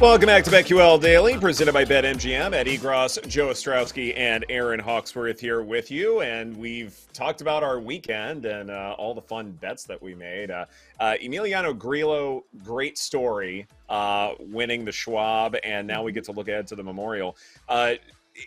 Welcome 0.00 0.26
back 0.26 0.42
to 0.44 0.50
BetQL 0.50 1.00
Daily, 1.00 1.38
presented 1.38 1.72
by 1.72 1.84
BetMGM. 1.84 2.52
Ed 2.52 2.66
Egros, 2.66 3.26
Joe 3.28 3.46
Ostrowski, 3.46 4.12
and 4.18 4.44
Erin 4.48 4.80
Hawksworth 4.80 5.38
here 5.38 5.62
with 5.62 5.88
you. 5.88 6.20
And 6.20 6.56
we've 6.56 6.98
talked 7.12 7.40
about 7.40 7.62
our 7.62 7.78
weekend 7.78 8.44
and 8.44 8.72
uh, 8.72 8.96
all 8.98 9.14
the 9.14 9.22
fun 9.22 9.52
bets 9.52 9.84
that 9.84 10.02
we 10.02 10.16
made. 10.16 10.50
Uh, 10.50 10.64
uh, 10.98 11.14
Emiliano 11.22 11.78
Grillo, 11.78 12.44
great 12.64 12.98
story, 12.98 13.68
uh, 13.88 14.34
winning 14.40 14.84
the 14.84 14.92
Schwab, 14.92 15.56
and 15.62 15.86
now 15.86 16.02
we 16.02 16.10
get 16.10 16.24
to 16.24 16.32
look 16.32 16.48
ahead 16.48 16.66
to 16.66 16.74
the 16.74 16.82
Memorial. 16.82 17.36
Uh, 17.68 17.94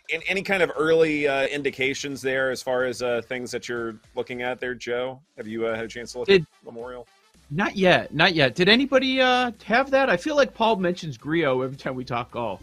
in, 0.09 0.21
any 0.27 0.43
kind 0.43 0.61
of 0.61 0.69
early 0.77 1.29
uh, 1.29 1.47
indications 1.47 2.21
there 2.21 2.51
as 2.51 2.61
far 2.61 2.83
as 2.83 3.01
things 3.25 3.51
that 3.51 3.69
you're 3.69 3.95
looking 4.15 4.41
at 4.41 4.59
there, 4.59 4.75
Joe? 4.75 5.21
Have 5.37 5.47
you 5.47 5.61
had 5.61 5.85
a 5.85 5.87
chance 5.87 6.11
to 6.11 6.19
look 6.19 6.27
Did- 6.27 6.41
at 6.41 6.65
Memorial? 6.65 7.07
Not 7.49 7.77
yet, 7.77 8.13
not 8.13 8.35
yet. 8.35 8.55
Did 8.55 8.67
anybody 8.67 9.21
uh, 9.21 9.51
have 9.65 9.91
that? 9.91 10.09
I 10.09 10.17
feel 10.17 10.35
like 10.35 10.53
Paul 10.53 10.77
mentions 10.77 11.17
Grillo 11.17 11.61
every 11.61 11.77
time 11.77 11.95
we 11.95 12.03
talk 12.03 12.31
golf. 12.31 12.61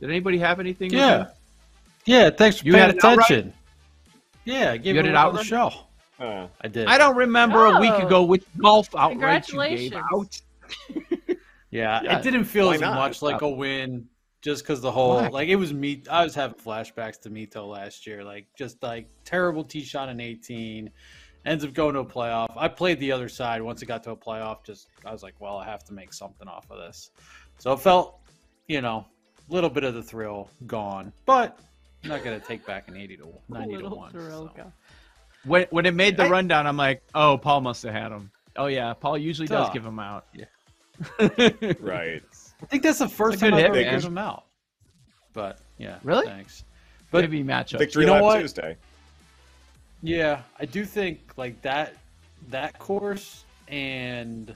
Did 0.00 0.10
anybody 0.10 0.38
have 0.38 0.60
anything? 0.60 0.92
Yeah, 0.92 1.28
yeah. 2.04 2.30
Thanks 2.30 2.58
for 2.58 2.66
you 2.66 2.74
paying 2.74 2.90
attention. 2.90 3.52
Yeah, 4.44 4.72
I 4.72 4.76
gave 4.76 4.96
you 4.96 5.00
it 5.00 5.14
out 5.14 5.34
the 5.34 5.42
show. 5.42 5.72
Uh, 6.20 6.48
I 6.60 6.68
did. 6.68 6.88
I 6.88 6.98
don't 6.98 7.16
remember 7.16 7.66
oh. 7.66 7.76
a 7.76 7.80
week 7.80 7.94
ago 7.94 8.22
which 8.24 8.44
golf 8.56 8.94
outright 8.94 9.48
you 9.48 9.60
gave 9.62 9.94
out. 9.94 10.40
yeah, 11.70 12.00
yeah, 12.02 12.18
it 12.18 12.22
didn't 12.22 12.44
feel 12.44 12.70
as 12.70 12.80
much 12.80 13.22
like 13.22 13.40
a 13.40 13.48
win 13.48 14.08
just 14.40 14.62
because 14.62 14.80
the 14.80 14.90
whole 14.90 15.16
Why? 15.16 15.28
like 15.28 15.48
it 15.48 15.56
was 15.56 15.72
me. 15.72 16.02
I 16.10 16.24
was 16.24 16.34
having 16.34 16.58
flashbacks 16.58 17.20
to 17.22 17.30
Mito 17.30 17.68
last 17.68 18.06
year, 18.06 18.24
like 18.24 18.46
just 18.56 18.82
like 18.82 19.08
terrible 19.24 19.64
tee 19.64 19.82
shot 19.82 20.08
in 20.08 20.20
18 20.20 20.90
ends 21.44 21.64
up 21.64 21.72
going 21.72 21.94
to 21.94 22.00
a 22.00 22.04
playoff. 22.04 22.48
I 22.56 22.68
played 22.68 23.00
the 23.00 23.12
other 23.12 23.28
side 23.28 23.62
once 23.62 23.82
it 23.82 23.86
got 23.86 24.02
to 24.04 24.12
a 24.12 24.16
playoff. 24.16 24.64
Just 24.64 24.88
I 25.04 25.12
was 25.12 25.22
like, 25.22 25.34
well, 25.40 25.56
I 25.56 25.64
have 25.64 25.84
to 25.84 25.94
make 25.94 26.12
something 26.12 26.48
off 26.48 26.70
of 26.70 26.78
this. 26.78 27.10
So 27.58 27.72
it 27.72 27.80
felt, 27.80 28.20
you 28.66 28.80
know, 28.80 29.06
a 29.48 29.52
little 29.52 29.70
bit 29.70 29.84
of 29.84 29.94
the 29.94 30.02
thrill 30.02 30.50
gone, 30.66 31.12
but 31.26 31.58
I'm 32.04 32.10
not 32.10 32.24
gonna 32.24 32.40
take 32.40 32.64
back 32.66 32.88
an 32.88 32.96
80 32.96 33.16
to 33.18 33.28
90 33.48 33.76
to 33.78 33.88
one. 33.88 34.12
So. 34.12 34.72
When 35.44 35.66
when 35.70 35.86
it 35.86 35.94
made 35.94 36.16
the 36.16 36.24
I, 36.24 36.28
rundown, 36.28 36.66
I'm 36.66 36.76
like, 36.76 37.02
oh, 37.14 37.38
Paul 37.38 37.60
must 37.60 37.82
have 37.84 37.94
had 37.94 38.12
him. 38.12 38.30
Oh 38.56 38.66
yeah, 38.66 38.92
Paul 38.92 39.16
usually 39.18 39.48
does 39.48 39.70
give 39.70 39.86
him 39.86 39.98
out. 39.98 40.26
Yeah. 40.34 40.44
right. 41.80 42.22
I 42.60 42.66
think 42.66 42.82
that's 42.82 42.98
the 42.98 43.08
first 43.08 43.38
time 43.38 43.54
I've 43.54 43.66
ever 43.66 43.82
given 43.82 44.02
him 44.02 44.18
out. 44.18 44.46
But 45.32 45.60
yeah, 45.78 45.98
really? 46.02 46.26
Thanks. 46.26 46.64
But 47.10 47.22
maybe 47.22 47.42
matchup. 47.44 47.78
Victory 47.78 48.02
you 48.02 48.10
know 48.10 48.22
what? 48.22 48.40
Tuesday. 48.40 48.76
Yeah, 50.02 50.42
I 50.58 50.64
do 50.64 50.84
think 50.84 51.20
like 51.36 51.60
that 51.62 51.94
that 52.48 52.78
course 52.78 53.44
and 53.66 54.54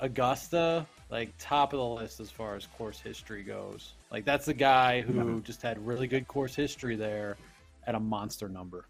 Augusta, 0.00 0.86
like 1.10 1.32
top 1.38 1.72
of 1.72 1.78
the 1.78 1.86
list 1.86 2.20
as 2.20 2.30
far 2.30 2.56
as 2.56 2.66
course 2.66 3.00
history 3.00 3.42
goes. 3.42 3.94
Like 4.10 4.24
that's 4.24 4.46
the 4.46 4.54
guy 4.54 5.00
who 5.00 5.40
just 5.40 5.62
had 5.62 5.84
really 5.86 6.06
good 6.06 6.28
course 6.28 6.54
history 6.54 6.96
there 6.96 7.36
at 7.86 7.94
a 7.94 8.00
monster 8.00 8.48
number. 8.48 8.84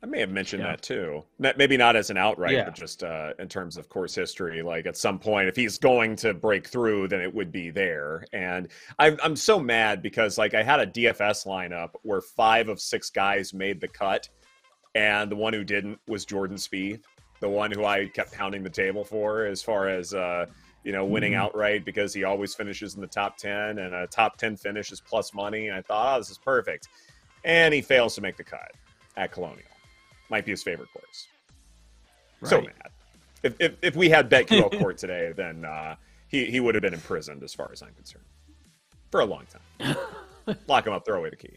I 0.00 0.06
may 0.06 0.20
have 0.20 0.30
mentioned 0.30 0.62
yeah. 0.62 0.70
that 0.70 0.82
too. 0.82 1.24
Maybe 1.38 1.76
not 1.76 1.96
as 1.96 2.10
an 2.10 2.16
outright, 2.16 2.52
yeah. 2.52 2.64
but 2.64 2.74
just 2.74 3.02
uh, 3.02 3.32
in 3.40 3.48
terms 3.48 3.76
of 3.76 3.88
course 3.88 4.14
history. 4.14 4.62
Like 4.62 4.86
at 4.86 4.96
some 4.96 5.18
point, 5.18 5.48
if 5.48 5.56
he's 5.56 5.76
going 5.76 6.14
to 6.16 6.34
break 6.34 6.68
through, 6.68 7.08
then 7.08 7.20
it 7.20 7.34
would 7.34 7.50
be 7.50 7.70
there. 7.70 8.24
And 8.32 8.68
I'm 9.00 9.18
I'm 9.24 9.34
so 9.34 9.58
mad 9.58 10.00
because 10.00 10.38
like 10.38 10.54
I 10.54 10.62
had 10.62 10.78
a 10.78 10.86
DFS 10.86 11.46
lineup 11.46 11.90
where 12.02 12.20
five 12.20 12.68
of 12.68 12.80
six 12.80 13.10
guys 13.10 13.52
made 13.52 13.80
the 13.80 13.88
cut, 13.88 14.28
and 14.94 15.30
the 15.32 15.36
one 15.36 15.52
who 15.52 15.64
didn't 15.64 15.98
was 16.06 16.24
Jordan 16.24 16.58
Spieth, 16.58 17.02
the 17.40 17.48
one 17.48 17.72
who 17.72 17.84
I 17.84 18.06
kept 18.06 18.32
pounding 18.32 18.62
the 18.62 18.70
table 18.70 19.02
for 19.02 19.46
as 19.46 19.64
far 19.64 19.88
as 19.88 20.14
uh, 20.14 20.46
you 20.84 20.92
know 20.92 21.04
winning 21.04 21.32
mm-hmm. 21.32 21.42
outright 21.42 21.84
because 21.84 22.14
he 22.14 22.22
always 22.22 22.54
finishes 22.54 22.94
in 22.94 23.00
the 23.00 23.08
top 23.08 23.36
ten, 23.36 23.78
and 23.78 23.92
a 23.92 24.06
top 24.06 24.36
ten 24.36 24.56
finish 24.56 24.92
is 24.92 25.00
plus 25.00 25.34
money. 25.34 25.66
And 25.66 25.76
I 25.76 25.82
thought, 25.82 26.14
oh, 26.14 26.20
this 26.20 26.30
is 26.30 26.38
perfect, 26.38 26.86
and 27.42 27.74
he 27.74 27.82
fails 27.82 28.14
to 28.14 28.20
make 28.20 28.36
the 28.36 28.44
cut 28.44 28.70
at 29.16 29.32
Colonial 29.32 29.66
might 30.30 30.44
be 30.44 30.52
his 30.52 30.62
favorite 30.62 30.92
course. 30.92 31.28
Right. 32.40 32.50
So 32.50 32.60
mad. 32.60 32.72
If, 33.42 33.54
if, 33.60 33.74
if 33.82 33.96
we 33.96 34.08
had 34.08 34.30
BetQL 34.30 34.78
court 34.78 34.98
today, 34.98 35.32
then 35.36 35.64
uh, 35.64 35.96
he, 36.28 36.46
he 36.46 36.60
would 36.60 36.74
have 36.74 36.82
been 36.82 36.94
imprisoned 36.94 37.42
as 37.42 37.54
far 37.54 37.70
as 37.72 37.82
I'm 37.82 37.94
concerned 37.94 38.24
for 39.10 39.20
a 39.20 39.24
long 39.24 39.44
time. 39.78 39.96
Lock 40.66 40.86
him 40.86 40.92
up, 40.92 41.04
throw 41.04 41.18
away 41.18 41.30
the 41.30 41.36
key. 41.36 41.56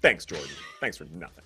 Thanks, 0.00 0.24
Jordan. 0.24 0.48
Thanks 0.80 0.96
for 0.96 1.04
nothing. 1.04 1.44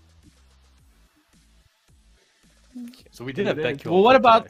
So 3.10 3.24
we 3.24 3.32
did 3.32 3.46
have 3.46 3.56
BetQL. 3.56 3.90
Well, 3.90 4.02
what 4.02 4.16
about? 4.16 4.48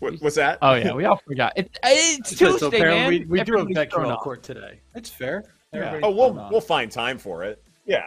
What, 0.00 0.14
what's 0.20 0.36
that? 0.36 0.58
Oh 0.62 0.74
yeah, 0.74 0.92
we 0.92 1.04
all 1.06 1.16
forgot. 1.16 1.54
It, 1.56 1.70
it's 1.84 2.30
Tuesday, 2.30 2.58
so 2.58 2.70
man. 2.70 3.08
We, 3.08 3.24
we 3.24 3.42
do 3.42 3.56
have 3.56 3.66
BetQL 3.66 4.18
court 4.18 4.42
today. 4.42 4.80
It's 4.94 5.10
fair. 5.10 5.44
Yeah. 5.72 6.00
Oh, 6.02 6.10
we'll 6.10 6.48
we'll 6.50 6.60
find 6.60 6.90
time 6.90 7.18
for 7.18 7.42
it. 7.42 7.62
Yeah, 7.86 8.06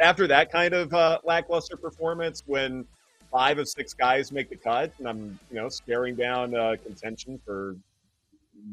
after 0.00 0.26
that 0.26 0.50
kind 0.50 0.74
of 0.74 0.92
uh, 0.92 1.18
lackluster 1.24 1.76
performance, 1.76 2.42
when 2.46 2.86
five 3.30 3.58
of 3.58 3.68
six 3.68 3.94
guys 3.94 4.30
make 4.30 4.50
the 4.50 4.56
cut, 4.56 4.92
and 4.98 5.08
I'm 5.08 5.38
you 5.50 5.56
know 5.56 5.68
staring 5.68 6.14
down 6.14 6.54
uh, 6.54 6.76
contention 6.84 7.40
for 7.44 7.76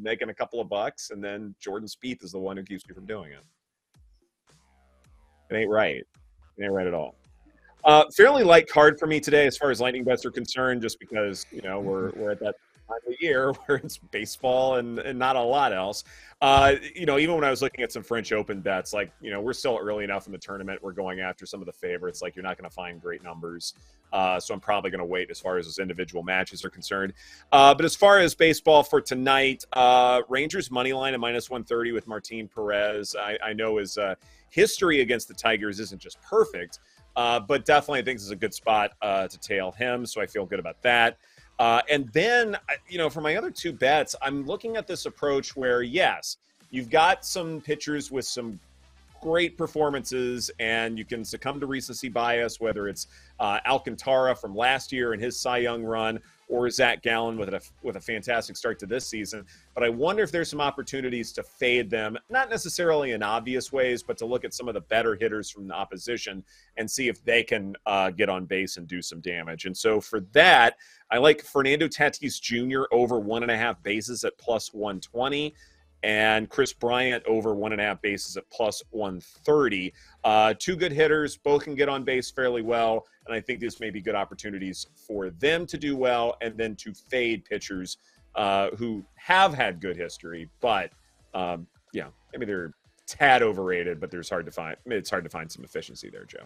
making 0.01 0.29
a 0.29 0.33
couple 0.33 0.59
of 0.61 0.69
bucks, 0.69 1.11
and 1.11 1.23
then 1.23 1.55
Jordan 1.59 1.87
Spieth 1.87 2.23
is 2.23 2.31
the 2.31 2.39
one 2.39 2.57
who 2.57 2.63
keeps 2.63 2.87
me 2.87 2.93
from 2.93 3.05
doing 3.05 3.31
it. 3.31 3.43
It 5.49 5.55
ain't 5.55 5.69
right. 5.69 5.95
It 6.57 6.63
ain't 6.63 6.73
right 6.73 6.85
at 6.85 6.93
all. 6.93 7.15
Uh, 7.83 8.03
fairly 8.15 8.43
light 8.43 8.67
card 8.67 8.99
for 8.99 9.07
me 9.07 9.19
today, 9.19 9.47
as 9.47 9.57
far 9.57 9.71
as 9.71 9.79
lightning 9.79 10.03
bets 10.03 10.25
are 10.25 10.31
concerned, 10.31 10.81
just 10.81 10.99
because 10.99 11.45
you 11.51 11.61
know 11.61 11.79
we're 11.79 12.11
we're 12.11 12.31
at 12.31 12.39
that 12.39 12.55
time 12.89 12.99
of 13.07 13.21
year 13.21 13.51
where 13.65 13.77
it's 13.77 13.97
baseball 13.97 14.75
and, 14.75 14.99
and 14.99 15.17
not 15.17 15.35
a 15.35 15.41
lot 15.41 15.73
else. 15.73 16.03
Uh, 16.41 16.75
you 16.95 17.05
know, 17.05 17.17
even 17.17 17.35
when 17.35 17.43
I 17.43 17.49
was 17.49 17.61
looking 17.61 17.83
at 17.83 17.91
some 17.91 18.03
French 18.03 18.31
Open 18.31 18.61
bets, 18.61 18.93
like, 18.93 19.11
you 19.21 19.29
know, 19.29 19.41
we're 19.41 19.53
still 19.53 19.77
early 19.81 20.03
enough 20.03 20.25
in 20.25 20.31
the 20.31 20.37
tournament. 20.37 20.81
We're 20.81 20.93
going 20.93 21.19
after 21.19 21.45
some 21.45 21.59
of 21.59 21.65
the 21.65 21.73
favorites. 21.73 22.21
Like, 22.21 22.35
you're 22.35 22.43
not 22.43 22.57
going 22.57 22.69
to 22.69 22.73
find 22.73 23.01
great 23.01 23.23
numbers. 23.23 23.73
Uh, 24.11 24.39
so 24.39 24.53
I'm 24.53 24.59
probably 24.59 24.89
going 24.89 24.99
to 24.99 25.05
wait 25.05 25.29
as 25.29 25.39
far 25.39 25.57
as 25.57 25.65
those 25.65 25.79
individual 25.79 26.23
matches 26.23 26.65
are 26.65 26.69
concerned. 26.69 27.13
Uh, 27.51 27.75
but 27.75 27.85
as 27.85 27.95
far 27.95 28.19
as 28.19 28.33
baseball 28.33 28.83
for 28.83 29.01
tonight, 29.01 29.65
uh, 29.73 30.21
Rangers 30.29 30.71
money 30.71 30.93
line 30.93 31.13
at 31.13 31.19
minus 31.19 31.49
130 31.49 31.91
with 31.91 32.07
Martin 32.07 32.49
Perez. 32.53 33.15
I, 33.19 33.37
I 33.43 33.53
know 33.53 33.77
his 33.77 33.97
uh, 33.97 34.15
history 34.49 35.01
against 35.01 35.27
the 35.27 35.33
Tigers 35.33 35.79
isn't 35.79 36.01
just 36.01 36.21
perfect, 36.21 36.79
uh, 37.15 37.39
but 37.39 37.65
definitely 37.65 37.99
I 37.99 38.03
think 38.03 38.17
this 38.17 38.25
is 38.25 38.31
a 38.31 38.35
good 38.35 38.53
spot 38.53 38.91
uh, 39.01 39.27
to 39.27 39.39
tail 39.39 39.71
him. 39.71 40.05
So 40.05 40.21
I 40.21 40.25
feel 40.25 40.45
good 40.45 40.59
about 40.59 40.81
that. 40.83 41.17
Uh, 41.59 41.81
and 41.89 42.07
then, 42.09 42.57
you 42.87 42.97
know, 42.97 43.09
for 43.09 43.21
my 43.21 43.35
other 43.35 43.51
two 43.51 43.73
bets, 43.73 44.15
I'm 44.21 44.45
looking 44.45 44.77
at 44.77 44.87
this 44.87 45.05
approach 45.05 45.55
where, 45.57 45.81
yes, 45.81 46.37
you've 46.71 46.89
got 46.89 47.25
some 47.25 47.59
pitchers 47.59 48.09
with 48.09 48.25
some 48.25 48.57
great 49.21 49.57
performances, 49.57 50.49
and 50.59 50.97
you 50.97 51.03
can 51.03 51.25
succumb 51.25 51.59
to 51.59 51.65
recency 51.65 52.07
bias, 52.07 52.61
whether 52.61 52.87
it's 52.87 53.07
uh, 53.41 53.59
Alcantara 53.67 54.33
from 54.33 54.55
last 54.55 54.93
year 54.93 55.11
and 55.11 55.21
his 55.21 55.37
Cy 55.37 55.57
Young 55.57 55.83
run, 55.83 56.19
or 56.49 56.69
Zac 56.69 57.03
Gallen 57.03 57.37
with 57.37 57.53
a 57.53 57.61
with 57.83 57.95
a 57.95 58.01
fantastic 58.01 58.57
start 58.57 58.79
to 58.79 58.85
this 58.85 59.05
season. 59.07 59.45
But 59.75 59.83
I 59.83 59.89
wonder 59.89 60.23
if 60.23 60.31
there's 60.31 60.49
some 60.49 60.59
opportunities 60.59 61.31
to 61.33 61.43
fade 61.43 61.89
them, 61.89 62.17
not 62.29 62.49
necessarily 62.49 63.11
in 63.11 63.23
obvious 63.23 63.71
ways, 63.71 64.03
but 64.03 64.17
to 64.17 64.25
look 64.25 64.43
at 64.43 64.53
some 64.53 64.67
of 64.67 64.73
the 64.73 64.81
better 64.81 65.15
hitters 65.15 65.49
from 65.49 65.67
the 65.67 65.75
opposition 65.75 66.43
and 66.75 66.89
see 66.89 67.07
if 67.07 67.23
they 67.23 67.43
can 67.43 67.75
uh, 67.85 68.09
get 68.09 68.29
on 68.29 68.45
base 68.45 68.77
and 68.77 68.87
do 68.87 69.01
some 69.01 69.21
damage. 69.21 69.65
And 69.65 69.77
so 69.77 70.01
for 70.01 70.21
that, 70.33 70.77
I 71.11 71.19
like 71.19 71.41
Fernando 71.43 71.87
Tatis 71.87 72.41
Jr. 72.41 72.83
over 72.91 73.19
one 73.19 73.43
and 73.43 73.51
a 73.51 73.57
half 73.57 73.81
bases 73.83 74.23
at 74.23 74.37
plus 74.37 74.73
120 74.73 75.53
and 76.03 76.49
Kris 76.49 76.73
Bryant 76.73 77.23
over 77.25 77.53
one 77.53 77.71
and 77.71 77.81
a 77.81 77.83
half 77.83 78.01
bases 78.01 78.37
at 78.37 78.49
plus 78.49 78.81
130. 78.91 79.93
Uh, 80.23 80.53
two 80.57 80.75
good 80.75 80.91
hitters, 80.91 81.37
both 81.37 81.63
can 81.63 81.75
get 81.75 81.89
on 81.89 82.03
base 82.03 82.31
fairly 82.31 82.61
well, 82.61 83.05
and 83.25 83.35
I 83.35 83.41
think 83.41 83.59
this 83.59 83.79
may 83.79 83.89
be 83.89 84.01
good 84.01 84.15
opportunities 84.15 84.87
for 84.95 85.29
them 85.29 85.65
to 85.67 85.77
do 85.77 85.95
well 85.97 86.37
and 86.41 86.57
then 86.57 86.75
to 86.77 86.93
fade 86.93 87.45
pitchers 87.45 87.97
uh, 88.35 88.69
who 88.77 89.03
have 89.15 89.53
had 89.53 89.81
good 89.81 89.97
history, 89.97 90.49
but 90.61 90.91
um, 91.33 91.67
yeah, 91.93 92.07
maybe 92.33 92.45
they're 92.45 92.73
tad 93.09 93.41
overrated, 93.41 93.99
but 93.99 94.11
there's 94.11 94.29
hard 94.29 94.45
to 94.45 94.51
find. 94.51 94.77
It's 94.85 95.09
hard 95.09 95.23
to 95.23 95.29
find 95.29 95.51
some 95.51 95.63
efficiency 95.63 96.09
there, 96.09 96.25
Joe. 96.25 96.45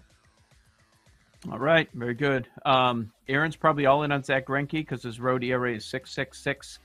All 1.52 1.60
right, 1.60 1.90
very 1.94 2.14
good. 2.14 2.48
Um, 2.66 3.12
Erin's 3.28 3.58
probably 3.58 3.86
all 3.86 4.04
in 4.04 4.12
on 4.12 4.24
Zack 4.24 4.48
Greinke 4.48 4.72
because 4.72 5.04
his 5.04 5.20
road 5.20 5.44
ERA 5.44 5.76
is 5.76 5.86
six 5.86 6.12
six 6.12 6.38
six. 6.40 6.80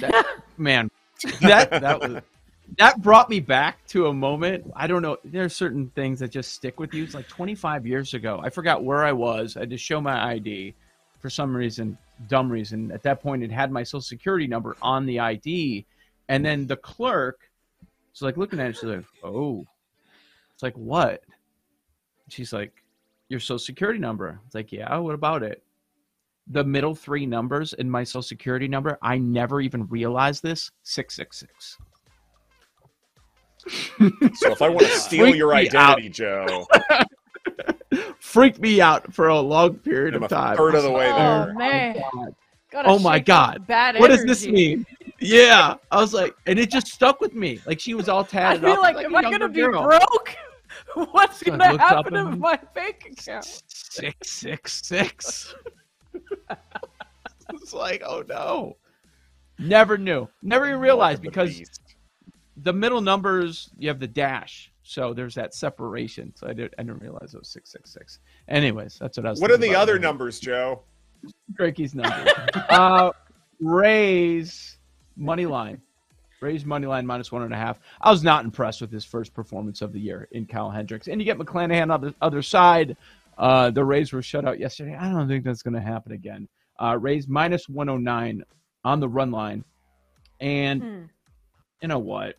Man, 0.56 0.90
that 1.40 1.70
that 1.80 2.00
was 2.00 2.22
that 2.78 3.02
brought 3.02 3.28
me 3.28 3.40
back 3.40 3.84
to 3.88 4.06
a 4.06 4.12
moment. 4.12 4.70
I 4.76 4.86
don't 4.86 5.02
know. 5.02 5.18
There 5.24 5.44
are 5.44 5.48
certain 5.48 5.90
things 5.94 6.20
that 6.20 6.30
just 6.30 6.52
stick 6.52 6.78
with 6.78 6.94
you. 6.94 7.04
It's 7.04 7.14
like 7.14 7.28
25 7.28 7.86
years 7.86 8.14
ago. 8.14 8.40
I 8.42 8.50
forgot 8.50 8.84
where 8.84 9.04
I 9.04 9.12
was. 9.12 9.56
I 9.56 9.60
had 9.60 9.70
to 9.70 9.76
show 9.76 10.00
my 10.00 10.32
ID 10.32 10.74
for 11.18 11.30
some 11.30 11.54
reason, 11.54 11.98
dumb 12.28 12.50
reason. 12.50 12.90
At 12.92 13.02
that 13.02 13.22
point, 13.22 13.42
it 13.42 13.50
had 13.50 13.70
my 13.70 13.82
social 13.82 14.00
security 14.00 14.46
number 14.46 14.76
on 14.82 15.06
the 15.06 15.20
ID, 15.20 15.84
and 16.28 16.44
then 16.44 16.66
the 16.66 16.76
clerk 16.76 17.50
was 18.12 18.22
like 18.22 18.36
looking 18.36 18.60
at 18.60 18.70
it. 18.70 18.76
She's 18.76 18.84
like, 18.84 19.04
"Oh," 19.22 19.66
it's 20.54 20.62
like 20.62 20.74
what? 20.74 21.22
She's 22.28 22.52
like, 22.52 22.72
"Your 23.28 23.40
social 23.40 23.58
security 23.58 23.98
number." 23.98 24.40
It's 24.46 24.54
like, 24.54 24.72
"Yeah, 24.72 24.96
what 24.98 25.14
about 25.14 25.42
it?" 25.42 25.62
The 26.48 26.64
middle 26.64 26.94
three 26.94 27.26
numbers 27.26 27.74
in 27.74 27.88
my 27.88 28.02
social 28.04 28.22
security 28.22 28.66
number, 28.66 28.98
I 29.02 29.18
never 29.18 29.60
even 29.60 29.86
realized 29.86 30.42
this. 30.42 30.70
Six 30.82 31.14
six 31.14 31.38
six 31.38 31.78
so 33.68 34.50
if 34.52 34.62
I 34.62 34.68
want 34.68 34.86
to 34.86 34.86
steal 34.98 35.34
your 35.34 35.54
identity, 35.54 36.08
out. 36.08 36.12
Joe, 36.12 36.66
freaked 38.18 38.60
me 38.60 38.80
out 38.80 39.12
for 39.12 39.28
a 39.28 39.38
long 39.38 39.74
period 39.76 40.14
I'm 40.14 40.22
of 40.22 40.30
time. 40.30 40.56
third 40.56 40.74
of 40.74 40.82
the 40.82 40.90
way 40.90 41.06
there. 41.06 41.50
Oh 41.50 41.54
man. 41.54 42.02
Oh, 42.14 42.34
oh 42.84 42.98
my 42.98 43.18
god. 43.18 43.66
Bad 43.66 43.98
what 43.98 44.08
does 44.08 44.24
this 44.24 44.46
mean? 44.46 44.86
Yeah. 45.18 45.74
I 45.90 46.00
was 46.00 46.14
like, 46.14 46.34
and 46.46 46.58
it 46.58 46.70
just 46.70 46.86
stuck 46.88 47.20
with 47.20 47.34
me. 47.34 47.60
Like 47.66 47.80
she 47.80 47.94
was 47.94 48.08
all 48.08 48.24
tatted 48.24 48.64
I 48.64 48.68
feel 48.68 48.76
up. 48.76 48.82
like, 48.82 48.96
like 48.96 49.06
am 49.06 49.16
I 49.16 49.22
gonna 49.22 49.48
be 49.48 49.60
girl. 49.60 49.82
broke? 49.82 50.36
What's 51.12 51.42
gonna 51.42 51.78
happen 51.78 52.14
to 52.14 52.24
my 52.36 52.58
bank 52.74 53.08
account? 53.12 53.62
Six 53.66 54.30
six 54.30 54.86
six. 54.86 55.54
it's 57.50 57.72
like, 57.72 58.02
oh 58.04 58.24
no. 58.28 58.76
Never 59.58 59.98
knew. 59.98 60.28
Never 60.42 60.66
even 60.66 60.80
realized 60.80 61.22
because 61.22 61.62
the 62.56 62.72
middle 62.72 63.00
numbers 63.00 63.70
you 63.78 63.88
have 63.88 64.00
the 64.00 64.06
dash, 64.06 64.72
so 64.82 65.12
there's 65.12 65.34
that 65.34 65.54
separation. 65.54 66.32
So 66.34 66.48
I 66.48 66.52
did 66.52 66.74
I 66.78 66.82
didn't 66.82 67.00
realize 67.00 67.34
it 67.34 67.38
was 67.38 67.48
six 67.48 67.70
six 67.70 67.92
six. 67.92 68.18
Anyways, 68.48 68.98
that's 68.98 69.18
what 69.18 69.26
I 69.26 69.30
was. 69.30 69.40
What 69.40 69.50
are 69.50 69.58
the 69.58 69.74
other 69.74 69.98
numbers, 69.98 70.40
Joe? 70.40 70.82
Drakey's 71.58 71.94
numbers. 71.94 72.32
uh, 72.70 73.12
Rays 73.60 74.78
money 75.16 75.46
line. 75.46 75.80
Rays 76.40 76.64
money 76.64 76.86
line 76.86 77.06
minus 77.06 77.30
one 77.30 77.42
and 77.42 77.52
a 77.52 77.56
half. 77.56 77.78
I 78.00 78.10
was 78.10 78.24
not 78.24 78.44
impressed 78.44 78.80
with 78.80 78.90
his 78.90 79.04
first 79.04 79.34
performance 79.34 79.82
of 79.82 79.92
the 79.92 80.00
year 80.00 80.26
in 80.32 80.46
Kyle 80.46 80.70
Hendricks. 80.70 81.06
And 81.06 81.20
you 81.20 81.26
get 81.26 81.38
McClanahan 81.38 81.92
on 81.92 82.00
the 82.00 82.14
other 82.22 82.40
side. 82.40 82.96
Uh, 83.40 83.70
the 83.70 83.82
Rays 83.82 84.12
were 84.12 84.20
shut 84.20 84.44
out 84.44 84.60
yesterday. 84.60 84.94
I 84.94 85.10
don't 85.10 85.26
think 85.26 85.44
that's 85.44 85.62
going 85.62 85.74
to 85.74 85.80
happen 85.80 86.12
again. 86.12 86.46
Uh, 86.78 86.98
Rays 87.00 87.26
minus 87.26 87.70
109 87.70 88.44
on 88.84 89.00
the 89.00 89.08
run 89.08 89.30
line. 89.30 89.64
And 90.40 90.82
hmm. 90.82 91.02
you 91.80 91.88
know 91.88 91.98
what? 91.98 92.36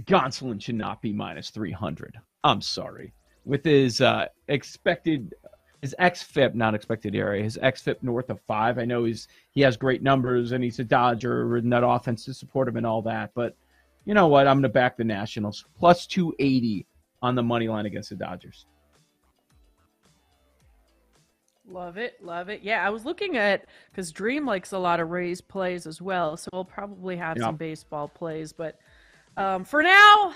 Gonsolin 0.00 0.60
should 0.60 0.74
not 0.74 1.00
be 1.00 1.12
minus 1.12 1.50
300. 1.50 2.18
I'm 2.42 2.60
sorry. 2.60 3.12
With 3.44 3.64
his 3.64 4.00
uh, 4.00 4.26
expected, 4.48 5.32
his 5.80 5.94
xFIP, 6.00 6.54
not 6.54 6.74
expected 6.74 7.14
area, 7.14 7.44
his 7.44 7.56
xFIP 7.62 8.02
north 8.02 8.30
of 8.30 8.40
five. 8.40 8.78
I 8.78 8.84
know 8.84 9.04
he's 9.04 9.28
he 9.52 9.60
has 9.60 9.76
great 9.76 10.02
numbers 10.02 10.50
and 10.50 10.64
he's 10.64 10.80
a 10.80 10.84
Dodger 10.84 11.56
and 11.56 11.72
that 11.72 11.86
offense 11.86 12.24
to 12.24 12.34
support 12.34 12.66
him 12.66 12.78
and 12.78 12.86
all 12.86 13.02
that. 13.02 13.30
But 13.34 13.56
you 14.06 14.14
know 14.14 14.26
what? 14.26 14.48
I'm 14.48 14.56
going 14.56 14.62
to 14.62 14.68
back 14.70 14.96
the 14.96 15.04
Nationals 15.04 15.64
plus 15.78 16.06
280 16.08 16.84
on 17.20 17.36
the 17.36 17.42
money 17.44 17.68
line 17.68 17.86
against 17.86 18.10
the 18.10 18.16
Dodgers. 18.16 18.66
Love 21.68 21.96
it, 21.96 22.22
love 22.22 22.48
it. 22.48 22.62
Yeah, 22.62 22.84
I 22.84 22.90
was 22.90 23.04
looking 23.04 23.36
at 23.36 23.66
because 23.90 24.10
Dream 24.10 24.44
likes 24.44 24.72
a 24.72 24.78
lot 24.78 25.00
of 25.00 25.10
Rays 25.10 25.40
plays 25.40 25.86
as 25.86 26.02
well, 26.02 26.36
so 26.36 26.48
we'll 26.52 26.64
probably 26.64 27.16
have 27.16 27.38
some 27.38 27.56
baseball 27.56 28.08
plays. 28.08 28.52
But 28.52 28.78
um, 29.36 29.64
for 29.64 29.82
now, 29.82 30.34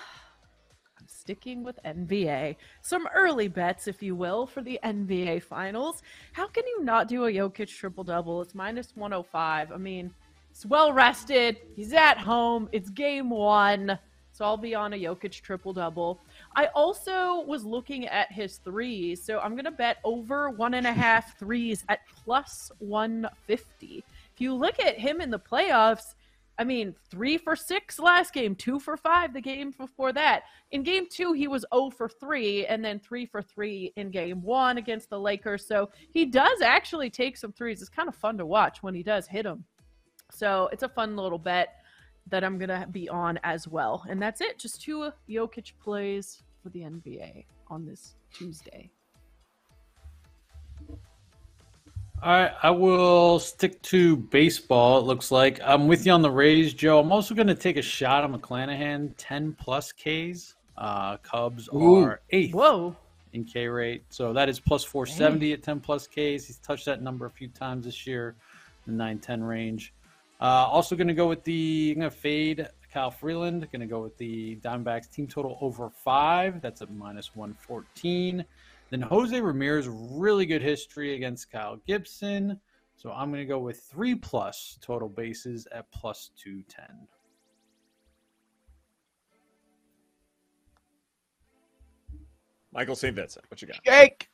I'm 0.98 1.08
sticking 1.08 1.64
with 1.64 1.78
NBA. 1.84 2.56
Some 2.80 3.08
early 3.14 3.48
bets, 3.48 3.88
if 3.88 4.02
you 4.02 4.14
will, 4.14 4.46
for 4.46 4.62
the 4.62 4.78
NBA 4.84 5.42
Finals. 5.42 6.02
How 6.32 6.46
can 6.46 6.64
you 6.66 6.84
not 6.84 7.08
do 7.08 7.24
a 7.24 7.32
Jokic 7.32 7.68
triple 7.68 8.04
double? 8.04 8.40
It's 8.40 8.54
minus 8.54 8.92
105. 8.94 9.72
I 9.72 9.76
mean, 9.76 10.14
it's 10.50 10.64
well 10.64 10.92
rested. 10.92 11.58
He's 11.74 11.92
at 11.92 12.18
home. 12.18 12.68
It's 12.70 12.88
game 12.88 13.30
one. 13.30 13.98
So 14.36 14.44
I'll 14.44 14.58
be 14.58 14.74
on 14.74 14.92
a 14.92 14.96
Jokic 14.96 15.40
triple 15.40 15.72
double. 15.72 16.20
I 16.54 16.66
also 16.74 17.40
was 17.46 17.64
looking 17.64 18.06
at 18.06 18.30
his 18.30 18.58
threes. 18.58 19.24
So 19.24 19.38
I'm 19.38 19.52
going 19.52 19.64
to 19.64 19.70
bet 19.70 19.96
over 20.04 20.50
one 20.50 20.74
and 20.74 20.86
a 20.86 20.92
half 21.06 21.38
threes 21.38 21.84
at 21.88 22.00
plus 22.22 22.70
150. 22.80 24.04
If 24.34 24.40
you 24.40 24.52
look 24.52 24.78
at 24.78 24.98
him 24.98 25.22
in 25.22 25.30
the 25.30 25.38
playoffs, 25.38 26.14
I 26.58 26.64
mean, 26.64 26.94
three 27.10 27.38
for 27.38 27.56
six 27.56 27.98
last 27.98 28.34
game, 28.34 28.54
two 28.54 28.78
for 28.78 28.98
five 28.98 29.32
the 29.32 29.40
game 29.40 29.72
before 29.78 30.12
that. 30.12 30.42
In 30.70 30.82
game 30.82 31.06
two, 31.10 31.32
he 31.32 31.48
was 31.48 31.64
0 31.74 31.90
for 31.90 32.08
three, 32.08 32.66
and 32.66 32.84
then 32.84 32.98
three 32.98 33.24
for 33.24 33.40
three 33.40 33.92
in 33.96 34.10
game 34.10 34.42
one 34.42 34.76
against 34.76 35.08
the 35.08 35.18
Lakers. 35.18 35.66
So 35.66 35.88
he 36.12 36.26
does 36.26 36.60
actually 36.60 37.08
take 37.08 37.38
some 37.38 37.52
threes. 37.52 37.80
It's 37.80 37.88
kind 37.88 38.08
of 38.08 38.14
fun 38.14 38.36
to 38.36 38.44
watch 38.44 38.82
when 38.82 38.94
he 38.94 39.02
does 39.02 39.26
hit 39.26 39.44
them. 39.44 39.64
So 40.30 40.68
it's 40.72 40.82
a 40.82 40.88
fun 40.88 41.16
little 41.16 41.38
bet 41.38 41.76
that 42.28 42.44
I'm 42.44 42.58
going 42.58 42.68
to 42.68 42.86
be 42.90 43.08
on 43.08 43.38
as 43.44 43.68
well. 43.68 44.04
And 44.08 44.20
that's 44.20 44.40
it. 44.40 44.58
Just 44.58 44.82
two 44.82 45.10
Jokic 45.28 45.72
plays 45.82 46.42
for 46.62 46.70
the 46.70 46.80
NBA 46.80 47.44
on 47.68 47.86
this 47.86 48.14
Tuesday. 48.32 48.90
All 52.22 52.32
right, 52.32 52.52
I 52.62 52.70
will 52.70 53.38
stick 53.38 53.80
to 53.82 54.16
baseball. 54.16 54.98
It 54.98 55.02
looks 55.02 55.30
like 55.30 55.60
I'm 55.62 55.86
with 55.86 56.06
you 56.06 56.12
on 56.12 56.22
the 56.22 56.30
Rays, 56.30 56.72
Joe. 56.72 56.98
I'm 56.98 57.12
also 57.12 57.34
going 57.34 57.46
to 57.46 57.54
take 57.54 57.76
a 57.76 57.82
shot 57.82 58.24
on 58.24 58.38
McClanahan, 58.38 59.12
10 59.18 59.52
plus 59.60 59.92
Ks. 59.92 60.54
Uh, 60.78 61.18
Cubs 61.18 61.68
Ooh. 61.74 61.96
are 61.96 62.20
eighth. 62.30 62.54
Whoa. 62.54 62.96
In 63.32 63.44
K 63.44 63.68
rate, 63.68 64.02
so 64.08 64.32
that 64.32 64.48
is 64.48 64.58
plus 64.58 64.82
470 64.82 65.52
at 65.52 65.62
10 65.62 65.80
plus 65.80 66.06
Ks. 66.06 66.16
He's 66.16 66.58
touched 66.62 66.86
that 66.86 67.02
number 67.02 67.26
a 67.26 67.30
few 67.30 67.48
times 67.48 67.84
this 67.84 68.06
year, 68.06 68.34
the 68.86 68.92
910 68.92 69.44
range. 69.44 69.92
Uh, 70.40 70.44
also 70.44 70.96
going 70.96 71.08
to 71.08 71.14
go 71.14 71.28
with 71.28 71.42
the 71.44 71.92
I'm 71.94 72.00
going 72.00 72.10
to 72.10 72.16
fade 72.16 72.68
Kyle 72.92 73.10
Freeland. 73.10 73.66
Going 73.72 73.80
to 73.80 73.86
go 73.86 74.00
with 74.00 74.16
the 74.18 74.56
Diamondbacks 74.56 75.10
team 75.10 75.26
total 75.26 75.58
over 75.60 75.90
five. 75.90 76.60
That's 76.60 76.82
a 76.82 76.86
minus 76.86 77.34
114. 77.34 78.44
Then 78.90 79.00
Jose 79.02 79.40
Ramirez, 79.40 79.88
really 79.88 80.46
good 80.46 80.62
history 80.62 81.14
against 81.14 81.50
Kyle 81.50 81.78
Gibson. 81.86 82.60
So 82.96 83.10
I'm 83.10 83.30
going 83.30 83.42
to 83.42 83.46
go 83.46 83.58
with 83.58 83.80
three 83.80 84.14
plus 84.14 84.78
total 84.80 85.08
bases 85.08 85.66
at 85.72 85.90
plus 85.90 86.30
210. 86.42 87.08
Michael 92.72 92.94
St. 92.94 93.14
Vincent, 93.14 93.44
what 93.48 93.62
you 93.62 93.68
got? 93.68 93.82
Jake! 93.84 94.28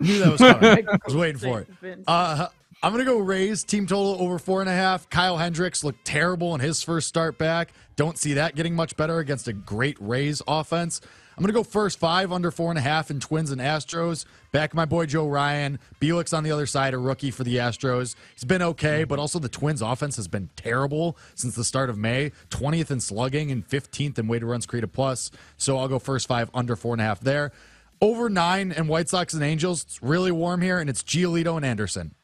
knew 0.00 0.18
that 0.18 0.32
was 0.32 0.40
coming. 0.40 0.88
I 0.92 0.98
was 1.04 1.16
waiting 1.16 1.38
for 1.38 1.60
it. 1.60 1.68
Uh, 2.06 2.48
I'm 2.82 2.92
going 2.94 3.04
to 3.04 3.10
go 3.10 3.18
Rays 3.18 3.62
team 3.62 3.86
total 3.86 4.16
over 4.22 4.38
four 4.38 4.62
and 4.62 4.70
a 4.70 4.72
half. 4.72 5.10
Kyle 5.10 5.36
Hendricks 5.36 5.84
looked 5.84 6.02
terrible 6.06 6.54
in 6.54 6.62
his 6.62 6.82
first 6.82 7.08
start 7.08 7.36
back. 7.36 7.74
Don't 7.96 8.16
see 8.16 8.32
that 8.34 8.54
getting 8.54 8.74
much 8.74 8.96
better 8.96 9.18
against 9.18 9.48
a 9.48 9.52
great 9.52 9.98
Rays 10.00 10.40
offense. 10.48 11.02
I'm 11.36 11.42
going 11.42 11.52
to 11.52 11.58
go 11.58 11.62
first 11.62 11.98
five 11.98 12.32
under 12.32 12.50
four 12.50 12.70
and 12.70 12.78
a 12.78 12.82
half 12.82 13.10
in 13.10 13.20
Twins 13.20 13.50
and 13.50 13.60
Astros. 13.60 14.24
Back 14.50 14.72
my 14.72 14.86
boy 14.86 15.04
Joe 15.04 15.28
Ryan. 15.28 15.78
Bielak's 16.00 16.32
on 16.32 16.42
the 16.42 16.52
other 16.52 16.64
side, 16.64 16.94
a 16.94 16.98
rookie 16.98 17.30
for 17.30 17.44
the 17.44 17.56
Astros. 17.56 18.14
He's 18.34 18.44
been 18.44 18.62
okay, 18.62 19.04
but 19.04 19.18
also 19.18 19.38
the 19.38 19.50
Twins 19.50 19.82
offense 19.82 20.16
has 20.16 20.26
been 20.26 20.48
terrible 20.56 21.18
since 21.34 21.54
the 21.54 21.64
start 21.64 21.90
of 21.90 21.98
May. 21.98 22.32
20th 22.48 22.90
in 22.90 23.00
slugging 23.00 23.50
and 23.50 23.68
15th 23.68 24.18
in 24.18 24.26
weighted 24.26 24.48
runs 24.48 24.64
created 24.64 24.94
plus. 24.94 25.30
So 25.58 25.76
I'll 25.76 25.88
go 25.88 25.98
first 25.98 26.26
five 26.26 26.50
under 26.54 26.76
four 26.76 26.94
and 26.94 27.02
a 27.02 27.04
half 27.04 27.20
there. 27.20 27.52
Over 28.00 28.30
nine 28.30 28.72
and 28.72 28.88
White 28.88 29.10
Sox 29.10 29.34
and 29.34 29.42
Angels. 29.42 29.82
It's 29.82 30.02
really 30.02 30.32
warm 30.32 30.62
here, 30.62 30.78
and 30.78 30.88
it's 30.88 31.02
Giolito 31.02 31.56
and 31.56 31.66
Anderson. 31.66 32.14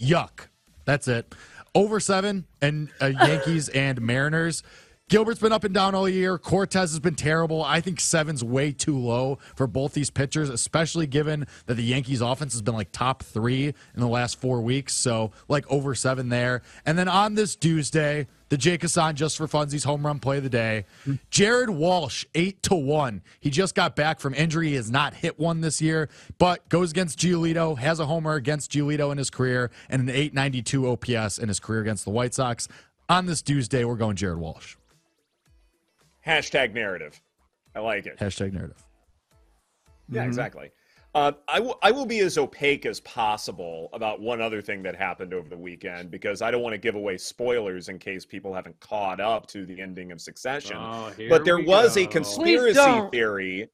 Yuck. 0.00 0.48
That's 0.84 1.08
it. 1.08 1.34
Over 1.74 1.98
seven 1.98 2.46
and 2.60 2.90
uh, 3.00 3.06
Yankees 3.06 3.68
and 3.68 4.00
Mariners. 4.00 4.62
Gilbert's 5.10 5.38
been 5.38 5.52
up 5.52 5.64
and 5.64 5.74
down 5.74 5.94
all 5.94 6.08
year. 6.08 6.38
Cortes 6.38 6.72
has 6.72 6.98
been 6.98 7.14
terrible. 7.14 7.62
I 7.62 7.82
think 7.82 8.00
seven's 8.00 8.42
way 8.42 8.72
too 8.72 8.98
low 8.98 9.38
for 9.54 9.66
both 9.66 9.92
these 9.92 10.08
pitchers, 10.08 10.48
especially 10.48 11.06
given 11.06 11.46
that 11.66 11.74
the 11.74 11.82
Yankees 11.82 12.22
offense 12.22 12.54
has 12.54 12.62
been 12.62 12.74
like 12.74 12.90
top 12.90 13.22
three 13.22 13.66
in 13.66 14.00
the 14.00 14.08
last 14.08 14.40
four 14.40 14.62
weeks. 14.62 14.94
So 14.94 15.30
like 15.46 15.70
over 15.70 15.94
seven 15.94 16.30
there. 16.30 16.62
And 16.86 16.98
then 16.98 17.06
on 17.06 17.34
this 17.34 17.54
Tuesday, 17.54 18.28
the 18.48 18.56
Jake 18.56 18.80
Hassan 18.80 19.14
just 19.14 19.36
for 19.36 19.46
funsies 19.46 19.84
home 19.84 20.06
run 20.06 20.20
play 20.20 20.38
of 20.38 20.42
the 20.42 20.48
day. 20.48 20.86
Jared 21.28 21.68
Walsh, 21.68 22.24
eight 22.34 22.62
to 22.62 22.74
one. 22.74 23.22
He 23.40 23.50
just 23.50 23.74
got 23.74 23.96
back 23.96 24.20
from 24.20 24.32
injury. 24.32 24.70
He 24.70 24.74
has 24.76 24.90
not 24.90 25.12
hit 25.12 25.38
one 25.38 25.60
this 25.60 25.82
year, 25.82 26.08
but 26.38 26.66
goes 26.70 26.92
against 26.92 27.18
Giolito, 27.18 27.76
has 27.76 28.00
a 28.00 28.06
homer 28.06 28.36
against 28.36 28.72
Giolito 28.72 29.12
in 29.12 29.18
his 29.18 29.28
career, 29.28 29.70
and 29.90 30.00
an 30.00 30.08
892 30.08 30.88
OPS 30.88 31.38
in 31.38 31.48
his 31.48 31.60
career 31.60 31.82
against 31.82 32.06
the 32.06 32.10
White 32.10 32.32
Sox. 32.32 32.68
On 33.10 33.26
this 33.26 33.42
Tuesday, 33.42 33.84
we're 33.84 33.96
going 33.96 34.16
Jared 34.16 34.38
Walsh. 34.38 34.76
Hashtag 36.26 36.72
narrative. 36.72 37.20
I 37.74 37.80
like 37.80 38.06
it. 38.06 38.18
Hashtag 38.18 38.52
narrative. 38.52 38.82
Yeah, 40.08 40.20
mm-hmm. 40.20 40.28
exactly. 40.28 40.70
Uh, 41.14 41.30
I, 41.46 41.58
w- 41.58 41.76
I 41.80 41.92
will 41.92 42.06
be 42.06 42.18
as 42.20 42.38
opaque 42.38 42.86
as 42.86 42.98
possible 43.00 43.88
about 43.92 44.20
one 44.20 44.40
other 44.40 44.60
thing 44.60 44.82
that 44.82 44.96
happened 44.96 45.32
over 45.32 45.48
the 45.48 45.56
weekend 45.56 46.10
because 46.10 46.42
I 46.42 46.50
don't 46.50 46.62
want 46.62 46.72
to 46.72 46.78
give 46.78 46.96
away 46.96 47.18
spoilers 47.18 47.88
in 47.88 48.00
case 48.00 48.26
people 48.26 48.52
haven't 48.52 48.78
caught 48.80 49.20
up 49.20 49.46
to 49.48 49.64
the 49.64 49.80
ending 49.80 50.10
of 50.10 50.20
Succession. 50.20 50.76
Oh, 50.76 51.12
but 51.28 51.44
there 51.44 51.60
was 51.60 51.94
go. 51.94 52.02
a 52.02 52.06
conspiracy 52.06 53.02
theory. 53.12 53.68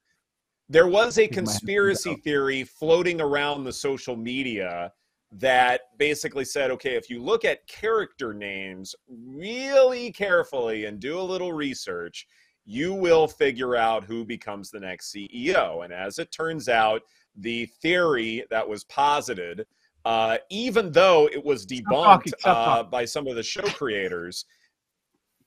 There 0.68 0.86
was 0.86 1.18
a 1.18 1.26
conspiracy 1.26 2.14
theory 2.16 2.64
floating 2.64 3.22
around 3.22 3.64
the 3.64 3.72
social 3.72 4.16
media 4.16 4.92
that 5.32 5.82
basically 5.96 6.44
said, 6.44 6.70
okay, 6.72 6.96
if 6.96 7.08
you 7.08 7.22
look 7.22 7.44
at 7.44 7.66
character 7.66 8.34
names 8.34 8.94
really 9.08 10.10
carefully 10.10 10.86
and 10.86 10.98
do 10.98 11.20
a 11.20 11.22
little 11.22 11.52
research, 11.52 12.26
you 12.64 12.94
will 12.94 13.28
figure 13.28 13.76
out 13.76 14.04
who 14.04 14.24
becomes 14.24 14.70
the 14.70 14.80
next 14.80 15.14
CEO. 15.14 15.84
And 15.84 15.92
as 15.92 16.18
it 16.18 16.32
turns 16.32 16.68
out, 16.68 17.02
the 17.36 17.66
theory 17.80 18.44
that 18.50 18.68
was 18.68 18.84
posited, 18.84 19.66
uh, 20.04 20.38
even 20.50 20.90
though 20.90 21.28
it 21.32 21.44
was 21.44 21.64
debunked 21.64 22.32
uh, 22.44 22.82
by 22.82 23.04
some 23.04 23.26
of 23.26 23.36
the 23.36 23.42
show 23.42 23.62
creators, 23.62 24.44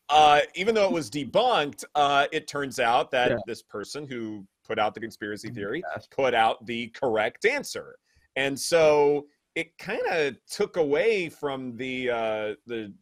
uh, 0.10 0.42
even 0.56 0.76
though 0.76 0.86
it 0.86 0.92
was 0.92 1.10
debunked, 1.10 1.84
uh, 1.96 2.28
it 2.32 2.48
turns 2.48 2.80
out 2.80 3.12
that 3.12 3.32
yeah. 3.32 3.38
this 3.48 3.62
person 3.62 4.06
who 4.08 4.46
put 4.66 4.80
out 4.80 4.94
the 4.94 5.00
conspiracy 5.00 5.50
theory 5.50 5.84
put 6.10 6.34
out 6.34 6.66
the 6.66 6.88
correct 6.90 7.46
answer. 7.46 7.96
And 8.36 8.58
so 8.60 9.26
it 9.56 9.78
kind 9.78 10.02
of 10.10 10.36
took 10.50 10.78
away 10.78 11.30
from 11.30 11.76
the 11.78 12.10
uh, 12.10 12.54
the 12.66 12.94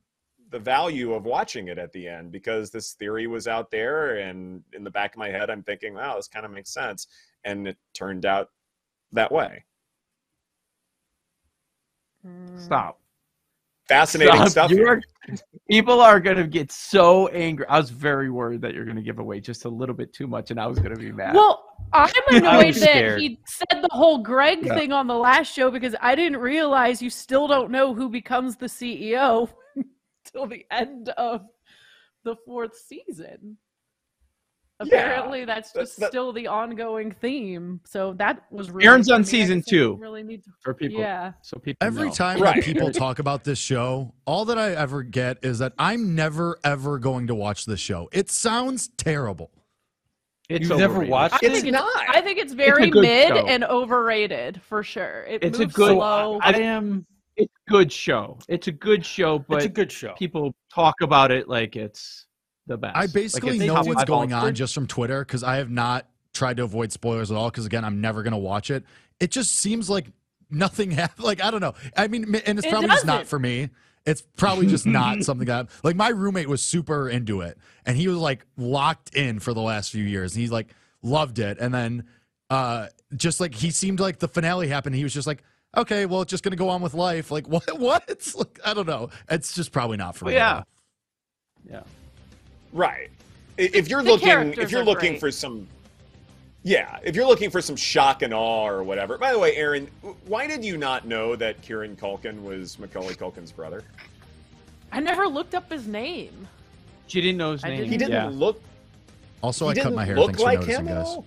the 0.50 0.60
value 0.60 1.14
of 1.14 1.24
watching 1.24 1.70
it 1.70 1.78
at 1.78 1.94
the 1.94 2.08
end 2.08 2.30
because 2.32 2.72
this 2.72 2.92
theory 2.94 3.26
was 3.26 3.48
out 3.48 3.72
there 3.72 4.18
and 4.18 4.62
in 4.74 4.84
the 4.84 4.92
back 4.92 5.14
of 5.14 5.18
my 5.18 5.30
head 5.30 5.50
i'm 5.50 5.64
thinking 5.64 5.94
wow 5.94 6.18
this 6.18 6.28
kind 6.28 6.46
of 6.46 6.52
makes 6.52 6.74
sense 6.74 7.08
and 7.44 7.68
it 7.68 7.78
turned 7.94 8.26
out 8.26 8.50
that 9.12 9.32
way. 9.32 9.66
Stop. 12.56 13.00
Fascinating 13.88 14.48
Stop. 14.48 14.70
stuff 14.70 14.72
are, 14.80 15.02
people 15.72 16.02
are 16.02 16.20
going 16.20 16.38
to 16.38 16.48
get 16.48 16.72
so 16.72 17.28
angry 17.30 17.66
i 17.68 17.80
was 17.80 17.90
very 17.90 18.30
worried 18.30 18.62
that 18.62 18.74
you're 18.74 18.86
going 18.86 18.98
to 18.98 19.02
give 19.02 19.20
away 19.20 19.40
just 19.40 19.66
a 19.66 19.70
little 19.70 19.96
bit 19.96 20.14
too 20.14 20.28
much 20.28 20.52
and 20.52 20.60
i 20.60 20.68
was 20.68 20.78
going 20.80 20.94
to 20.94 21.00
be 21.00 21.12
mad 21.12 21.34
well 21.34 21.72
I'm 21.94 22.12
annoyed 22.30 22.76
that 22.76 23.20
he 23.20 23.40
said 23.46 23.82
the 23.82 23.90
whole 23.92 24.20
Greg 24.20 24.60
yeah. 24.64 24.76
thing 24.76 24.92
on 24.92 25.08
the 25.08 25.16
last 25.16 25.54
show 25.54 25.70
because 25.70 25.96
I 26.02 26.16
didn't 26.16 26.40
realize 26.40 27.02
you 27.02 27.10
still 27.10 27.48
don't 27.48 27.72
know 27.72 27.94
who 27.94 28.10
becomes 28.10 28.56
the 28.56 28.68
CEO 28.68 29.50
till 30.26 30.48
the 30.48 30.66
end 30.72 31.10
of 31.10 31.42
the 32.24 32.36
fourth 32.46 32.78
season. 32.78 33.58
Apparently, 34.82 35.40
yeah, 35.40 35.46
that's 35.46 35.72
just 35.74 36.00
that, 36.00 36.10
still 36.10 36.34
the 36.34 36.48
ongoing 36.48 37.12
theme. 37.12 37.80
So 37.86 38.14
that 38.14 38.44
was 38.52 38.72
really 38.72 38.88
Erin's 38.88 39.12
on 39.12 39.24
season 39.24 39.64
two. 39.68 39.96
Really 39.98 40.24
need 40.24 40.44
to, 40.44 40.50
for 40.62 40.74
people. 40.74 41.00
Yeah. 41.00 41.34
So 41.42 41.58
people. 41.58 41.86
Every 41.86 42.08
know. 42.08 42.14
time 42.14 42.42
right. 42.42 42.64
people 42.64 42.92
talk 42.92 43.20
about 43.20 43.44
this 43.44 43.60
show, 43.60 44.14
all 44.26 44.46
that 44.46 44.58
I 44.58 44.72
ever 44.72 45.04
get 45.04 45.44
is 45.44 45.60
that 45.60 45.74
I'm 45.78 46.16
never 46.16 46.60
ever 46.64 47.00
going 47.00 47.28
to 47.28 47.36
watch 47.36 47.66
this 47.66 47.80
show. 47.80 48.10
It 48.12 48.30
sounds 48.30 48.90
terrible. 48.98 49.52
It's 50.50 50.68
You've 50.68 50.80
never 50.80 51.00
watched 51.00 51.42
it? 51.42 51.52
I 51.52 51.54
think 51.54 51.66
it's, 51.68 51.74
not. 51.74 52.10
I 52.10 52.22
think 52.22 52.38
it's 52.38 52.54
very 52.54 52.88
it's 52.88 52.96
mid 52.96 53.30
show. 53.30 53.48
and 53.48 53.64
overrated 53.64 54.62
for 54.62 54.84
sure. 54.84 55.26
It 55.28 55.44
it's 55.44 55.60
a 55.60 55.66
good. 55.66 55.94
Slow. 55.94 56.40
I 56.42 56.52
am. 56.54 57.06
It's 57.38 57.54
a 57.68 57.72
good 57.72 57.92
show. 57.92 58.38
It's 58.50 58.68
a 58.68 58.72
good 58.72 59.06
show, 59.06 59.40
but 59.40 59.58
it's 59.58 59.66
a 59.66 59.70
good 59.70 59.92
show. 59.92 60.14
People 60.14 60.54
talk 60.74 60.96
about 61.02 61.32
it 61.32 61.48
like 61.48 61.76
it's 61.76 62.26
the 62.72 62.78
best. 62.78 62.98
I 62.98 63.08
basically 63.08 63.60
like 63.60 63.68
know 63.68 63.84
what's 63.84 64.06
going 64.06 64.34
on 64.34 64.56
just 64.56 64.74
from 64.74 64.88
Twitter 64.88 65.24
because 65.24 65.44
I 65.44 65.58
have 65.58 65.70
not 65.70 66.08
tried 66.34 66.58
to 66.58 66.64
avoid 66.64 66.92
spoilers 66.92 67.32
at 67.32 67.38
all. 67.38 67.50
Because 67.50 67.66
again, 67.66 67.86
I'm 67.86 68.02
never 68.02 68.24
going 68.24 68.32
to 68.32 68.38
watch 68.38 68.72
it. 68.72 68.84
It 69.20 69.32
just 69.32 69.56
seems 69.56 69.90
like 69.90 70.08
nothing 70.50 70.92
happened. 70.92 71.26
Like 71.26 71.44
I 71.44 71.52
don't 71.52 71.62
know. 71.62 71.74
I 71.96 72.08
mean, 72.08 72.24
and 72.24 72.58
it's 72.58 72.66
it 72.66 72.72
probably 72.72 72.90
just 72.90 73.06
not 73.06 73.28
for 73.28 73.40
me. 73.40 73.70
It's 74.06 74.22
probably 74.22 74.66
just 74.66 74.86
not 74.86 75.24
something 75.24 75.48
that 75.48 75.70
like 75.84 75.96
my 75.96 76.10
roommate 76.10 76.50
was 76.50 76.64
super 76.64 77.08
into 77.08 77.42
it 77.42 77.58
and 77.86 77.96
he 77.96 78.08
was 78.08 78.18
like 78.18 78.46
locked 78.58 79.16
in 79.16 79.40
for 79.40 79.54
the 79.54 79.62
last 79.62 79.92
few 79.92 80.04
years. 80.04 80.34
And 80.34 80.42
he's 80.42 80.52
like 80.52 80.74
loved 81.04 81.40
it. 81.40 81.58
And 81.60 81.74
then 81.74 82.06
uh 82.50 82.88
just 83.16 83.40
like 83.40 83.54
he 83.54 83.70
seemed 83.70 84.00
like 84.00 84.20
the 84.20 84.28
finale 84.28 84.68
happened, 84.68 84.96
he 84.96 85.04
was 85.04 85.14
just 85.14 85.28
like, 85.28 85.44
okay, 85.78 86.06
well, 86.08 86.22
it's 86.22 86.32
just 86.32 86.44
gonna 86.44 86.56
go 86.56 86.70
on 86.70 86.82
with 86.82 86.96
life. 86.96 87.30
Like 87.30 87.48
what 87.48 87.64
what? 87.80 88.04
It's 88.08 88.34
like 88.34 88.60
I 88.66 88.74
don't 88.74 88.88
know. 88.88 89.10
It's 89.30 89.54
just 89.54 89.72
probably 89.72 89.98
not 89.98 90.16
for 90.16 90.26
well, 90.26 90.32
me. 90.32 90.38
Yeah. 90.38 90.64
Yeah. 91.70 91.84
Right. 92.74 93.10
If 93.58 93.90
you're 93.90 94.04
the 94.04 94.12
looking 94.12 94.54
if 94.54 94.72
you're 94.72 94.84
looking 94.84 95.12
great. 95.12 95.20
for 95.20 95.32
some 95.32 95.68
yeah, 96.64 97.00
if 97.04 97.16
you're 97.16 97.26
looking 97.26 97.50
for 97.50 97.62
some 97.62 97.76
shock 97.76 98.22
and 98.22 98.34
awe 98.34 98.68
or 98.68 98.84
whatever. 98.84 99.18
By 99.18 99.32
the 99.32 99.40
way, 99.40 99.56
Erin, 99.56 99.90
why 100.26 100.46
did 100.46 100.64
you 100.64 100.78
not 100.78 101.08
know 101.08 101.36
that 101.36 101.62
Kieran 101.62 101.96
Culkin 101.96 102.44
was 102.44 102.78
Macaulay 102.78 103.16
Culkin's 103.16 103.52
brother? 103.52 103.84
I 104.92 105.00
never 105.00 105.28
looked 105.28 105.56
up 105.56 105.72
his 105.72 105.88
name. 105.88 106.48
She 107.08 107.20
didn't 107.20 107.38
know 107.38 107.54
his 107.54 107.64
name. 107.64 107.86
He 107.86 107.98
didn't 107.98 108.12
yeah. 108.12 108.30
look. 108.32 108.62
Also, 109.42 109.68
I 109.68 109.74
cut 109.74 109.94
my 109.94 110.06
hair. 110.06 110.16
Thanks 110.16 110.40
like 110.40 110.62
for 110.62 110.68
noticing, 110.68 110.88
him 110.88 111.04
guys. 111.04 111.18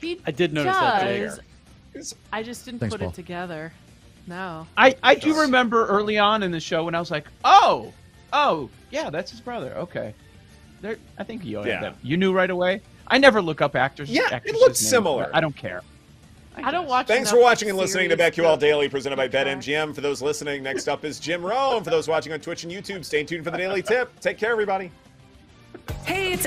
He 0.00 0.20
I 0.26 0.30
did 0.32 0.52
notice 0.52 0.74
does. 0.74 1.36
that. 1.36 2.16
I 2.32 2.42
just 2.42 2.64
didn't 2.64 2.80
Thanks, 2.80 2.94
put 2.94 3.00
Paul. 3.00 3.10
it 3.10 3.14
together. 3.14 3.72
No. 4.26 4.66
I 4.76 4.96
I 5.02 5.14
do 5.14 5.40
remember 5.40 5.86
early 5.86 6.18
on 6.18 6.42
in 6.42 6.50
the 6.50 6.60
show 6.60 6.84
when 6.84 6.94
I 6.94 7.00
was 7.00 7.10
like, 7.10 7.26
oh, 7.44 7.92
oh, 8.32 8.68
yeah, 8.90 9.10
that's 9.10 9.30
his 9.30 9.40
brother. 9.40 9.74
Okay. 9.76 10.12
There, 10.84 10.98
I 11.16 11.24
think 11.24 11.46
you 11.46 11.64
yeah. 11.64 11.94
You 12.02 12.18
knew 12.18 12.34
right 12.34 12.50
away. 12.50 12.82
I 13.08 13.16
never 13.16 13.40
look 13.40 13.62
up 13.62 13.74
actors. 13.74 14.10
Yeah, 14.10 14.38
it 14.44 14.54
looks 14.54 14.78
similar. 14.78 15.30
I 15.32 15.40
don't 15.40 15.56
care. 15.56 15.80
I, 16.58 16.68
I 16.68 16.70
don't 16.70 16.86
watch. 16.86 17.06
Thanks 17.06 17.30
for 17.30 17.40
watching 17.40 17.70
and 17.70 17.78
listening 17.78 18.10
to 18.10 18.18
BetQL 18.18 18.58
Daily, 18.58 18.90
presented 18.90 19.16
by 19.16 19.26
BetMGM. 19.26 19.94
For 19.94 20.02
those 20.02 20.20
listening, 20.20 20.62
next 20.62 20.86
up 20.86 21.06
is 21.06 21.18
Jim 21.18 21.42
Rome. 21.42 21.84
For 21.84 21.88
those 21.88 22.06
watching 22.06 22.34
on 22.34 22.40
Twitch 22.40 22.64
and 22.64 22.72
YouTube, 22.72 23.02
stay 23.02 23.24
tuned 23.24 23.44
for 23.44 23.50
the 23.50 23.56
daily 23.56 23.80
tip. 23.80 24.20
Take 24.20 24.36
care, 24.36 24.52
everybody. 24.52 24.90
Hey, 26.04 26.34
it's 26.34 26.42